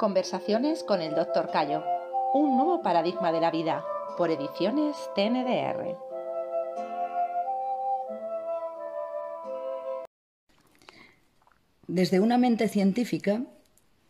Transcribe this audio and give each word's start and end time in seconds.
Conversaciones 0.00 0.82
con 0.82 1.02
el 1.02 1.14
Dr. 1.14 1.50
Cayo. 1.50 1.84
Un 2.32 2.56
nuevo 2.56 2.80
paradigma 2.80 3.32
de 3.32 3.40
la 3.42 3.50
vida. 3.50 3.84
Por 4.16 4.30
ediciones 4.30 4.96
TNDR. 5.14 5.94
Desde 11.86 12.18
una 12.18 12.38
mente 12.38 12.68
científica 12.68 13.42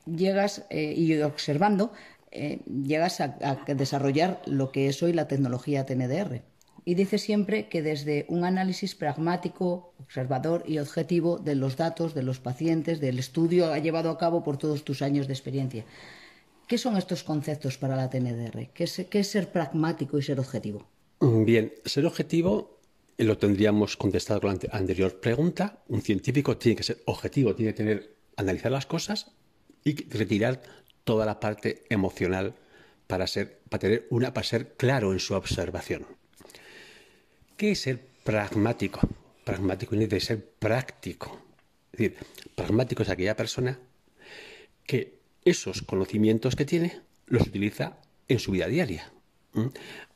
llegas 0.06 0.64
eh, 0.71 0.94
y 0.96 1.21
observando 1.22 1.90
eh, 2.30 2.60
llegas 2.66 3.20
a, 3.20 3.36
a 3.40 3.74
desarrollar 3.74 4.42
lo 4.46 4.70
que 4.70 4.86
es 4.86 5.02
hoy 5.02 5.12
la 5.12 5.26
tecnología 5.26 5.86
TNDR 5.86 6.49
y 6.85 6.94
dice 6.94 7.19
siempre 7.19 7.69
que 7.69 7.83
desde 7.83 8.26
un 8.28 8.44
análisis 8.44 8.94
pragmático, 8.94 9.94
observador 9.99 10.65
y 10.67 10.78
objetivo 10.78 11.38
de 11.38 11.54
los 11.54 11.76
datos, 11.76 12.14
de 12.14 12.22
los 12.22 12.40
pacientes, 12.40 13.01
del 13.01 13.19
estudio 13.19 13.76
llevado 13.76 14.10
a 14.10 14.19
cabo 14.19 14.42
por 14.42 14.56
todos 14.56 14.85
tus 14.85 15.03
años 15.03 15.27
de 15.27 15.35
experiencia. 15.35 15.85
¿Qué 16.66 16.78
son 16.78 16.96
estos 16.96 17.24
conceptos 17.24 17.78
para 17.78 17.96
la 17.96 18.09
TNDR? 18.09 18.68
¿Qué 18.73 18.84
es, 18.84 19.06
qué 19.10 19.20
es 19.20 19.28
ser 19.28 19.51
pragmático 19.51 20.18
y 20.18 20.23
ser 20.23 20.38
objetivo? 20.38 20.87
Bien, 21.20 21.73
ser 21.84 22.06
objetivo 22.06 22.78
eh, 23.18 23.24
lo 23.24 23.37
tendríamos 23.37 23.96
contestado 23.96 24.40
con 24.40 24.59
la 24.62 24.78
anterior 24.78 25.20
pregunta. 25.20 25.82
Un 25.88 26.01
científico 26.01 26.56
tiene 26.56 26.76
que 26.76 26.82
ser 26.82 27.02
objetivo, 27.06 27.54
tiene 27.54 27.73
que 27.73 27.76
tener, 27.76 28.16
analizar 28.37 28.73
las 28.73 28.87
cosas 28.87 29.32
y 29.84 30.09
retirar 30.09 30.62
toda 31.04 31.26
la 31.26 31.40
parte 31.40 31.84
emocional 31.90 32.54
para, 33.06 33.26
ser, 33.26 33.60
para, 33.68 33.80
tener 33.80 34.06
una, 34.10 34.32
para 34.32 34.46
ser 34.46 34.74
claro 34.74 35.12
en 35.12 35.18
su 35.18 35.34
observación. 35.34 36.06
¿Qué 37.60 37.73
es 37.73 37.80
ser 37.82 38.00
pragmático? 38.24 39.00
Pragmático 39.45 39.91
tiene 39.91 40.09
que 40.09 40.18
ser 40.18 40.42
práctico. 40.42 41.42
Es 41.92 41.98
decir, 41.98 42.16
pragmático 42.55 43.02
es 43.02 43.10
aquella 43.10 43.37
persona 43.37 43.78
que 44.87 45.18
esos 45.45 45.82
conocimientos 45.82 46.56
que 46.56 46.65
tiene 46.65 47.02
los 47.27 47.46
utiliza 47.46 47.98
en 48.28 48.38
su 48.38 48.52
vida 48.52 48.66
diaria. 48.66 49.12
¿Mm? 49.52 49.66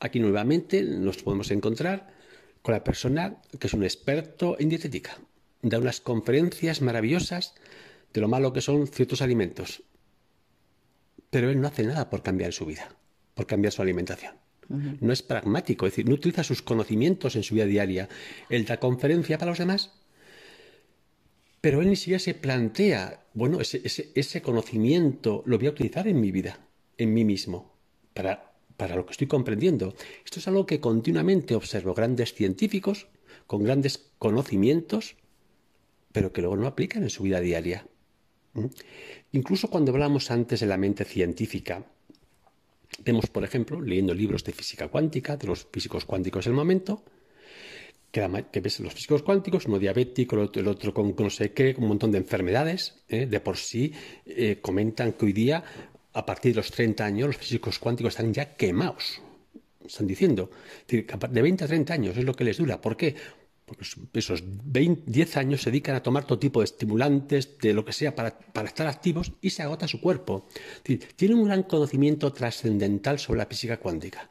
Aquí 0.00 0.20
nuevamente 0.20 0.82
nos 0.84 1.22
podemos 1.22 1.50
encontrar 1.50 2.14
con 2.62 2.72
la 2.72 2.82
persona 2.82 3.42
que 3.60 3.66
es 3.66 3.74
un 3.74 3.84
experto 3.84 4.56
en 4.58 4.70
dietética. 4.70 5.18
Da 5.60 5.78
unas 5.78 6.00
conferencias 6.00 6.80
maravillosas 6.80 7.54
de 8.14 8.22
lo 8.22 8.28
malo 8.28 8.54
que 8.54 8.62
son 8.62 8.86
ciertos 8.86 9.20
alimentos. 9.20 9.82
Pero 11.28 11.50
él 11.50 11.60
no 11.60 11.68
hace 11.68 11.82
nada 11.82 12.08
por 12.08 12.22
cambiar 12.22 12.54
su 12.54 12.64
vida, 12.64 12.96
por 13.34 13.46
cambiar 13.46 13.74
su 13.74 13.82
alimentación. 13.82 14.43
No 14.68 15.12
es 15.12 15.22
pragmático, 15.22 15.86
es 15.86 15.92
decir, 15.92 16.08
no 16.08 16.14
utiliza 16.14 16.42
sus 16.42 16.62
conocimientos 16.62 17.36
en 17.36 17.42
su 17.42 17.54
vida 17.54 17.66
diaria. 17.66 18.08
Él 18.48 18.64
da 18.64 18.78
conferencia 18.78 19.38
para 19.38 19.50
los 19.50 19.58
demás, 19.58 19.92
pero 21.60 21.80
él 21.80 21.88
ni 21.88 21.96
siquiera 21.96 22.18
se 22.18 22.34
plantea, 22.34 23.24
bueno, 23.32 23.60
ese, 23.60 23.80
ese, 24.14 24.42
conocimiento 24.42 25.42
lo 25.46 25.58
voy 25.58 25.68
a 25.68 25.70
utilizar 25.70 26.06
en 26.08 26.20
mi 26.20 26.30
vida, 26.30 26.60
en 26.98 27.14
mí 27.14 27.24
mismo, 27.24 27.74
para, 28.12 28.52
para 28.76 28.96
lo 28.96 29.06
que 29.06 29.12
estoy 29.12 29.26
comprendiendo. 29.26 29.94
Esto 30.24 30.40
es 30.40 30.48
algo 30.48 30.66
que 30.66 30.80
continuamente 30.80 31.54
observo 31.54 31.94
grandes 31.94 32.34
científicos 32.34 33.06
con 33.46 33.64
grandes 33.64 34.10
conocimientos, 34.18 35.16
pero 36.12 36.32
que 36.32 36.42
luego 36.42 36.56
no 36.56 36.66
aplican 36.66 37.02
en 37.02 37.10
su 37.10 37.22
vida 37.22 37.40
diaria. 37.40 37.86
¿Mm? 38.52 38.66
Incluso 39.32 39.68
cuando 39.68 39.92
hablamos 39.92 40.30
antes 40.30 40.60
de 40.60 40.66
la 40.66 40.76
mente 40.76 41.04
científica, 41.04 41.86
Vemos, 43.02 43.26
por 43.26 43.44
ejemplo, 43.44 43.80
leyendo 43.80 44.14
libros 44.14 44.44
de 44.44 44.52
física 44.52 44.88
cuántica, 44.88 45.36
de 45.36 45.46
los 45.46 45.66
físicos 45.70 46.04
cuánticos 46.04 46.44
del 46.44 46.54
momento, 46.54 47.02
que, 48.10 48.60
ves 48.60 48.78
los 48.78 48.94
físicos 48.94 49.22
cuánticos, 49.22 49.66
uno 49.66 49.78
diabético, 49.78 50.36
el 50.36 50.42
otro, 50.42 50.62
el 50.62 50.68
otro 50.68 50.94
con 50.94 51.14
no 51.18 51.30
sé 51.30 51.52
qué, 51.52 51.74
un 51.76 51.88
montón 51.88 52.12
de 52.12 52.18
enfermedades, 52.18 53.02
¿eh? 53.08 53.26
de 53.26 53.40
por 53.40 53.56
sí 53.56 53.92
eh, 54.24 54.58
comentan 54.60 55.14
que 55.14 55.26
hoy 55.26 55.32
día, 55.32 55.64
a 56.12 56.24
partir 56.24 56.52
de 56.52 56.58
los 56.58 56.70
30 56.70 57.04
años, 57.04 57.26
los 57.26 57.36
físicos 57.36 57.80
cuánticos 57.80 58.12
están 58.12 58.32
ya 58.32 58.54
quemados. 58.54 59.20
Están 59.84 60.06
diciendo, 60.06 60.50
de 60.86 61.42
20 61.42 61.64
a 61.64 61.66
30 61.66 61.92
años 61.92 62.16
es 62.16 62.24
lo 62.24 62.34
que 62.34 62.44
les 62.44 62.56
dura. 62.56 62.80
¿Por 62.80 62.96
qué? 62.96 63.16
Porque 63.64 63.84
esos 64.14 64.42
20, 64.46 65.10
10 65.10 65.36
años 65.38 65.62
se 65.62 65.70
dedican 65.70 65.94
a 65.96 66.02
tomar 66.02 66.26
todo 66.26 66.38
tipo 66.38 66.60
de 66.60 66.64
estimulantes, 66.64 67.58
de 67.58 67.72
lo 67.72 67.84
que 67.84 67.92
sea, 67.92 68.14
para, 68.14 68.36
estar 68.64 68.86
activos 68.86 69.32
y 69.40 69.50
se 69.50 69.62
agota 69.62 69.88
su 69.88 70.00
cuerpo. 70.00 70.46
tienen 71.16 71.38
un 71.38 71.46
gran 71.46 71.62
conocimiento 71.62 72.32
trascendental 72.32 73.18
sobre 73.18 73.38
la 73.38 73.46
física 73.46 73.78
cuántica. 73.78 74.30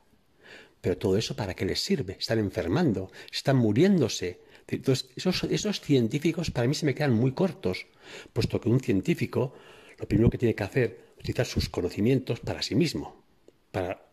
Pero 0.81 0.97
todo 0.97 1.17
eso, 1.17 1.35
¿para 1.35 1.55
qué 1.55 1.65
les 1.65 1.79
sirve? 1.79 2.17
Están 2.19 2.39
enfermando, 2.39 3.11
están 3.31 3.57
muriéndose. 3.57 4.41
Entonces, 4.67 5.09
esos, 5.15 5.81
científicos 5.81 6.51
para 6.51 6.67
mí 6.67 6.73
se 6.75 6.85
me 6.85 6.93
quedan 6.93 7.13
muy 7.13 7.31
cortos, 7.31 7.87
puesto 8.33 8.59
que 8.61 8.69
un 8.69 8.79
científico 8.79 9.53
lo 9.97 10.07
primero 10.07 10.29
que 10.29 10.37
tiene 10.37 10.55
que 10.55 10.63
hacer 10.63 11.13
es 11.17 11.19
utilizar 11.19 11.45
sus 11.45 11.69
conocimientos 11.69 12.39
para 12.39 12.61
sí 12.61 12.75
mismo. 12.75 13.23
Para, 13.71 14.05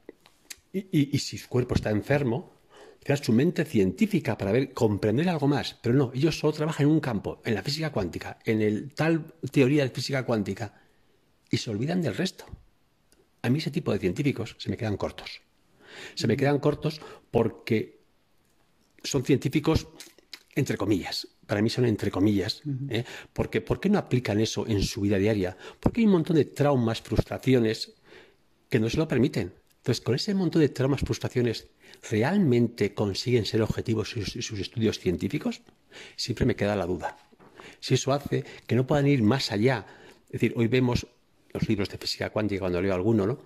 y 0.73 1.19
si 1.19 1.39
su 1.39 1.49
cuerpo 1.49 1.75
está 1.75 1.91
enfermo, 1.91 2.60
su 3.17 3.33
mente 3.33 3.65
científica 3.65 4.37
para 4.37 4.53
ver, 4.53 4.73
comprender 4.73 5.29
algo 5.29 5.49
más. 5.49 5.77
Pero 5.83 5.95
no, 5.95 6.13
ellos 6.15 6.39
solo 6.39 6.53
trabajan 6.53 6.87
en 6.87 6.93
un 6.93 7.01
campo, 7.01 7.41
en 7.45 7.55
la 7.55 7.63
física 7.63 7.91
cuántica, 7.91 8.39
en 8.45 8.61
el 8.63 8.95
tal 8.95 9.35
teoría 9.51 9.85
de 9.85 9.91
física 9.91 10.25
cuántica, 10.25 10.81
y 11.51 11.57
se 11.57 11.71
olvidan 11.71 12.03
del 12.03 12.17
resto. 12.17 12.45
A 13.43 13.51
mí 13.51 13.59
ese 13.59 13.71
tipo 13.71 13.93
de 13.93 13.99
científicos 13.99 14.57
se 14.59 14.71
me 14.71 14.77
quedan 14.77 14.97
cortos. 14.97 15.41
Se 16.15 16.27
me 16.27 16.37
quedan 16.37 16.59
cortos 16.59 17.01
porque 17.31 18.01
son 19.03 19.25
científicos 19.25 19.89
entre 20.55 20.77
comillas. 20.77 21.29
Para 21.47 21.63
mí 21.63 21.71
son 21.71 21.87
entre 21.87 22.11
comillas. 22.11 22.63
¿eh? 22.89 23.05
Porque, 23.33 23.61
¿Por 23.61 23.81
qué 23.81 23.89
no 23.89 23.99
aplican 23.99 24.41
eso 24.41 24.67
en 24.67 24.83
su 24.83 25.01
vida 25.01 25.19
diaria? 25.19 25.57
Porque 25.81 26.01
hay 26.01 26.07
un 26.07 26.13
montón 26.13 26.37
de 26.37 26.45
traumas, 26.45 27.01
frustraciones 27.01 27.95
que 28.69 28.79
no 28.79 28.89
se 28.89 28.99
lo 28.99 29.09
permiten. 29.09 29.55
Entonces, 29.79 30.01
con 30.01 30.15
ese 30.15 30.35
montón 30.35 30.61
de 30.61 30.69
traumas, 30.69 31.01
frustraciones, 31.01 31.69
¿realmente 32.09 32.95
consiguen 32.95 33.45
ser 33.45 33.63
objetivos 33.63 34.11
sus, 34.11 34.31
sus 34.31 34.59
estudios 34.59 34.99
científicos? 34.99 35.63
Siempre 36.17 36.47
me 36.47 36.57
queda 36.57 36.77
la 36.77 36.87
duda. 36.87 37.17
Si 37.81 37.95
eso 37.95 38.13
hace 38.13 38.45
que 38.67 38.75
no 38.75 38.87
puedan 38.87 39.07
ir 39.07 39.23
más 39.23 39.53
allá. 39.53 39.87
Es 40.27 40.33
decir, 40.33 40.55
hoy 40.57 40.69
vemos 40.69 41.07
los 41.53 41.69
libros 41.69 41.89
de 41.89 41.99
física 41.99 42.31
cuántica, 42.31 42.61
cuando 42.61 42.81
leo 42.81 42.95
alguno, 42.95 43.27
¿no? 43.27 43.39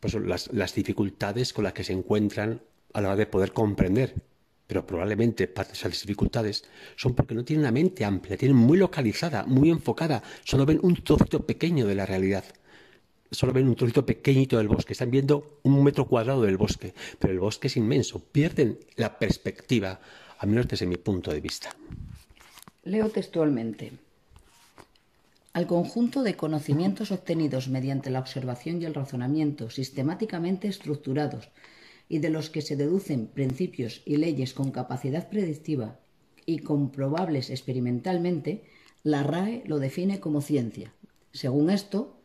Pues 0.00 0.14
las, 0.14 0.52
las 0.52 0.74
dificultades 0.74 1.52
con 1.52 1.64
las 1.64 1.72
que 1.72 1.84
se 1.84 1.92
encuentran 1.92 2.60
a 2.92 3.00
la 3.00 3.08
hora 3.08 3.16
de 3.16 3.26
poder 3.26 3.52
comprender 3.52 4.14
pero 4.72 4.86
probablemente 4.86 5.48
parte 5.48 5.72
de 5.72 5.78
esas 5.78 5.92
dificultades 6.00 6.64
son 6.96 7.14
porque 7.14 7.34
no 7.34 7.44
tienen 7.44 7.60
una 7.60 7.70
mente 7.70 8.06
amplia, 8.06 8.38
tienen 8.38 8.56
muy 8.56 8.78
localizada, 8.78 9.44
muy 9.44 9.68
enfocada, 9.68 10.22
solo 10.44 10.64
ven 10.64 10.80
un 10.82 10.94
trocito 10.94 11.44
pequeño 11.44 11.86
de 11.86 11.94
la 11.94 12.06
realidad 12.06 12.42
solo 13.32 13.52
ven 13.52 13.68
un 13.68 13.74
trocito 13.74 14.06
pequeñito 14.06 14.58
del 14.58 14.68
bosque, 14.68 14.92
están 14.92 15.10
viendo 15.10 15.58
un 15.62 15.82
metro 15.82 16.06
cuadrado 16.06 16.42
del 16.42 16.56
bosque, 16.56 16.94
pero 17.18 17.32
el 17.32 17.40
bosque 17.40 17.66
es 17.66 17.76
inmenso, 17.76 18.20
pierden 18.20 18.78
la 18.96 19.18
perspectiva, 19.18 20.00
al 20.38 20.48
menos 20.48 20.68
desde 20.68 20.86
mi 20.86 20.96
punto 20.96 21.32
de 21.32 21.40
vista. 21.40 21.74
Leo 22.84 23.08
textualmente. 23.08 23.92
Al 25.52 25.66
conjunto 25.66 26.22
de 26.22 26.36
conocimientos 26.36 27.10
obtenidos 27.10 27.68
mediante 27.68 28.10
la 28.10 28.20
observación 28.20 28.80
y 28.80 28.86
el 28.86 28.94
razonamiento 28.94 29.68
sistemáticamente 29.68 30.68
estructurados 30.68 31.50
y 32.08 32.18
de 32.18 32.30
los 32.30 32.50
que 32.50 32.62
se 32.62 32.76
deducen 32.76 33.26
principios 33.26 34.02
y 34.04 34.16
leyes 34.16 34.54
con 34.54 34.70
capacidad 34.70 35.28
predictiva 35.28 35.98
y 36.46 36.60
comprobables 36.60 37.50
experimentalmente, 37.50 38.64
la 39.02 39.22
RAE 39.22 39.62
lo 39.66 39.78
define 39.78 40.20
como 40.20 40.40
ciencia. 40.40 40.92
Según 41.32 41.70
esto, 41.70 42.21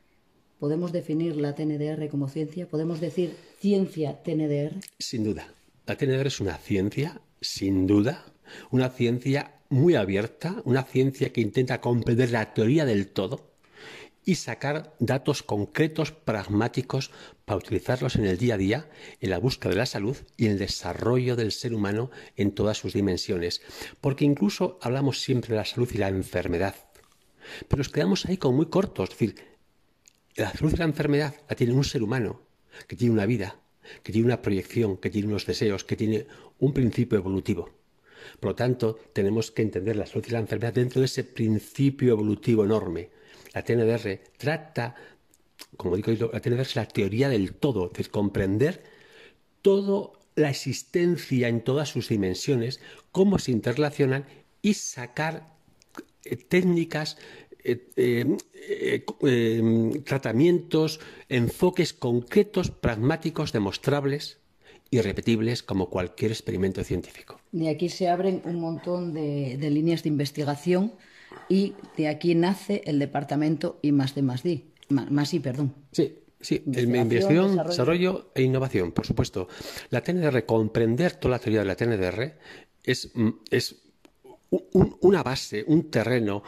¿Podemos 0.60 0.92
definir 0.92 1.36
la 1.36 1.54
TNDR 1.54 2.10
como 2.10 2.28
ciencia? 2.28 2.68
¿Podemos 2.68 3.00
decir 3.00 3.36
ciencia 3.60 4.24
TNDR? 4.24 4.74
Sin 4.98 5.24
duda. 5.24 5.54
La 5.86 5.96
TNDR 5.96 6.26
es 6.26 6.40
una 6.40 6.58
ciencia, 6.58 7.22
sin 7.42 7.86
duda, 7.86 8.26
una 8.72 8.90
ciencia 8.90 9.60
muy 9.70 9.94
abierta, 9.94 10.64
una 10.66 10.84
ciencia 10.84 11.32
que 11.32 11.42
intenta 11.42 11.80
comprender 11.80 12.32
la 12.32 12.56
teoría 12.56 12.86
del 12.86 13.08
todo 13.08 13.52
y 14.26 14.36
sacar 14.36 14.96
datos 15.00 15.44
concretos, 15.44 16.12
pragmáticos, 16.12 17.12
para 17.46 17.60
utilizarlos 17.60 18.16
en 18.16 18.26
el 18.26 18.40
día 18.40 18.56
a 18.56 18.58
día, 18.58 18.90
en 19.22 19.30
la 19.30 19.38
búsqueda 19.38 19.70
de 19.70 19.78
la 19.78 19.86
salud 19.86 20.18
y 20.38 20.48
en 20.48 20.54
el 20.54 20.60
desarrollo 20.60 21.36
del 21.36 21.52
ser 21.52 21.74
humano 21.74 22.10
en 22.36 22.52
todas 22.52 22.80
sus 22.80 22.94
dimensiones. 22.94 23.62
Porque 24.02 24.26
incluso 24.26 24.80
hablamos 24.82 25.22
siempre 25.22 25.52
de 25.52 25.58
la 25.58 25.66
salud 25.66 25.90
y 25.94 26.00
la 26.00 26.10
enfermedad, 26.10 26.76
pero 27.68 27.78
nos 27.78 27.90
quedamos 27.90 28.26
ahí 28.26 28.38
como 28.38 28.58
muy 28.58 28.66
cortos. 28.66 29.10
Es 29.12 29.18
decir, 29.18 29.57
la 30.38 30.52
salud 30.52 30.72
de 30.72 30.78
la 30.78 30.86
enfermedad 30.86 31.36
la 31.50 31.56
tiene 31.56 31.74
un 31.74 31.84
ser 31.84 32.04
humano 32.04 32.42
que 32.88 32.96
tiene 32.96 33.14
una 33.14 33.26
vida, 33.26 33.60
que 34.04 34.12
tiene 34.12 34.28
una 34.28 34.42
proyección, 34.42 34.98
que 34.98 35.10
tiene 35.10 35.28
unos 35.28 35.46
deseos, 35.46 35.84
que 35.84 35.96
tiene 35.96 36.28
un 36.60 36.74
principio 36.74 37.18
evolutivo. 37.18 37.72
Por 38.40 38.52
lo 38.52 38.56
tanto, 38.56 39.00
tenemos 39.14 39.52
que 39.52 39.64
entender 39.64 39.96
la 39.96 40.06
salud 40.06 40.26
y 40.28 40.32
la 40.32 40.40
enfermedad 40.40 40.74
dentro 40.74 41.02
de 41.02 41.06
ese 41.06 41.24
principio 41.24 42.12
evolutivo 42.12 42.64
enorme. 42.64 43.10
La 43.54 43.64
TNDR 43.64 44.20
trata, 44.38 44.96
como 45.76 45.96
digo, 45.96 46.12
la 46.32 46.40
TNDR 46.40 46.62
es 46.62 46.76
la 46.76 46.88
teoría 46.88 47.30
del 47.30 47.54
todo, 47.54 47.92
es 47.98 48.10
comprender 48.10 48.84
toda 49.64 50.12
la 50.36 50.52
existencia 50.52 51.48
en 51.48 51.64
todas 51.64 51.90
sus 51.90 52.10
dimensiones, 52.10 52.80
cómo 53.12 53.40
se 53.40 53.52
interrelacionan 53.52 54.26
y 54.62 54.76
sacar 54.76 55.56
eh, 56.26 56.36
técnicas 56.36 57.18
eh, 57.64 57.90
eh, 57.96 58.38
eh, 58.68 60.02
tratamientos, 60.04 61.00
enfoques 61.30 61.94
concretos, 61.94 62.72
pragmáticos, 62.72 63.52
demostrables 63.54 64.40
y 64.90 65.02
repetibles 65.02 65.64
como 65.64 65.90
cualquier 65.90 66.32
experimento 66.32 66.84
científico. 66.84 67.40
De 67.52 67.70
aquí 67.70 67.90
se 67.90 68.10
abren 68.10 68.42
un 68.46 68.60
montón 68.60 69.14
de, 69.14 69.58
de 69.58 69.70
líneas 69.70 70.04
de 70.04 70.10
investigación 70.10 70.94
y 71.50 71.74
de 71.98 72.08
aquí 72.08 72.36
nace 72.36 72.82
el 72.86 73.00
departamento 73.00 73.80
I 73.82 73.92
más 73.92 74.16
D 74.16 74.22
más 74.22 74.44
más 74.90 75.34
I, 75.34 75.40
perdón. 75.40 75.74
Sí, 75.92 76.20
Sí, 76.40 76.62
investigación, 76.66 77.50
desarrollo. 77.50 77.70
desarrollo. 77.70 78.32
e 78.36 78.44
innovación, 78.44 78.92
por 78.92 79.08
supuesto. 79.08 79.48
La 79.90 80.02
TNDR, 80.02 80.46
comprender 80.46 81.16
toda 81.16 81.32
la 81.32 81.40
teoría 81.40 81.62
de 81.62 81.66
la 81.66 81.76
TNDR 81.76 82.38
es, 82.84 83.12
es 83.50 83.76
un, 84.52 84.98
una 85.02 85.24
base, 85.24 85.66
un 85.68 85.90
terreno, 85.90 86.44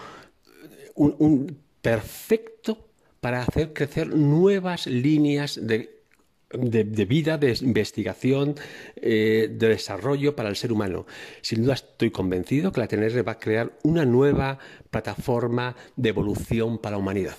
un, 0.93 1.15
un, 1.17 1.57
perfecto 1.81 2.89
para 3.21 3.41
hacer 3.41 3.73
crecer 3.73 4.07
nuevas 4.15 4.87
líneas 4.87 5.59
de, 5.61 6.01
de, 6.51 7.05
vida, 7.05 7.37
de 7.37 7.57
investigación, 7.61 8.55
eh, 8.95 9.49
de 9.51 9.67
desarrollo 9.67 10.35
para 10.35 10.49
el 10.49 10.55
ser 10.55 10.71
humano. 10.71 11.05
Sin 11.41 11.63
duda 11.63 11.73
estoy 11.73 12.11
convencido 12.11 12.71
que 12.71 12.79
la 12.79 12.87
TNR 12.87 13.27
va 13.27 13.33
a 13.33 13.39
crear 13.39 13.71
una 13.83 14.05
nueva 14.05 14.59
plataforma 14.89 15.75
de 15.95 16.09
evolución 16.09 16.77
para 16.77 16.95
la 16.95 16.99
humanidad 16.99 17.35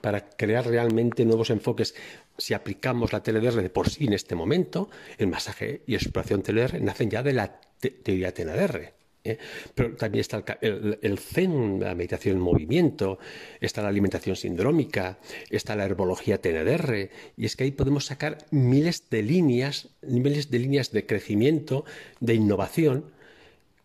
para 0.00 0.30
crear 0.30 0.66
realmente 0.66 1.24
nuevos 1.24 1.50
enfoques. 1.50 1.94
Si 2.36 2.54
aplicamos 2.54 3.12
la 3.12 3.22
TLDR 3.22 3.62
de 3.62 3.70
por 3.70 3.90
sí 3.90 4.06
en 4.06 4.14
este 4.14 4.34
momento, 4.34 4.88
el 5.18 5.26
masaje 5.26 5.82
y 5.86 5.94
exploración 5.94 6.42
TLDR 6.42 6.80
nacen 6.80 7.10
ya 7.10 7.22
de 7.22 7.32
la 7.32 7.60
te 7.78 7.90
teoría 7.90 8.32
TNDR. 8.32 8.97
¿Eh? 9.24 9.38
Pero 9.74 9.96
también 9.96 10.20
está 10.20 10.44
el, 10.60 11.18
Zen, 11.18 11.80
la 11.80 11.94
meditación 11.94 12.36
en 12.36 12.42
movimiento, 12.42 13.18
está 13.60 13.82
la 13.82 13.88
alimentación 13.88 14.36
sindrómica, 14.36 15.18
está 15.50 15.76
la 15.76 15.84
herbología 15.84 16.40
TNDR, 16.40 17.10
y 17.36 17.46
es 17.46 17.56
que 17.56 17.64
ahí 17.64 17.70
podemos 17.70 18.06
sacar 18.06 18.38
miles 18.50 19.10
de 19.10 19.22
líneas, 19.22 19.88
miles 20.02 20.50
de 20.50 20.58
líneas 20.58 20.92
de 20.92 21.06
crecimiento, 21.06 21.84
de 22.20 22.34
innovación, 22.34 23.04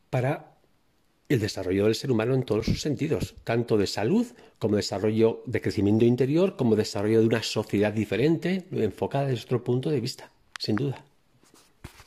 para 0.10 0.54
el 1.30 1.40
desarrollo 1.40 1.86
del 1.86 1.96
ser 1.96 2.12
humano 2.12 2.36
en 2.36 2.44
todos 2.44 2.66
sus 2.66 2.82
sentidos, 2.82 3.36
tanto 3.44 3.78
de 3.78 3.88
salud 3.88 4.28
como 4.60 4.76
desarrollo 4.76 5.42
de 5.46 5.62
crecimiento 5.62 6.06
interior, 6.06 6.56
como 6.56 6.76
desarrollo 6.76 7.22
de 7.22 7.28
una 7.28 7.44
sociedad 7.44 7.92
diferente, 7.92 8.66
enfocada 8.72 9.28
desde 9.28 9.46
otro 9.46 9.64
punto 9.64 9.90
de 9.90 10.00
vista, 10.00 10.32
sin 10.60 10.76
duda. 10.76 11.04